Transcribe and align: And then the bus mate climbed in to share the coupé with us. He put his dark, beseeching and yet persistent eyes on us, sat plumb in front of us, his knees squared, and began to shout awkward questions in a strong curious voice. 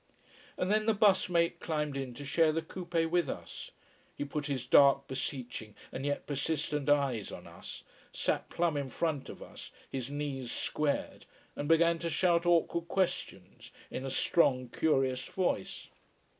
And 0.57 0.71
then 0.71 0.87
the 0.87 0.95
bus 0.95 1.29
mate 1.29 1.59
climbed 1.59 1.95
in 1.95 2.15
to 2.15 2.25
share 2.25 2.51
the 2.51 2.63
coupé 2.63 3.07
with 3.07 3.29
us. 3.29 3.69
He 4.17 4.25
put 4.25 4.47
his 4.47 4.65
dark, 4.65 5.07
beseeching 5.07 5.75
and 5.91 6.07
yet 6.07 6.25
persistent 6.25 6.89
eyes 6.89 7.31
on 7.31 7.45
us, 7.45 7.83
sat 8.11 8.49
plumb 8.49 8.75
in 8.77 8.89
front 8.89 9.29
of 9.29 9.43
us, 9.43 9.69
his 9.91 10.09
knees 10.09 10.51
squared, 10.51 11.27
and 11.55 11.69
began 11.69 11.99
to 11.99 12.09
shout 12.09 12.47
awkward 12.47 12.87
questions 12.87 13.69
in 13.91 14.03
a 14.03 14.09
strong 14.09 14.69
curious 14.69 15.25
voice. 15.25 15.89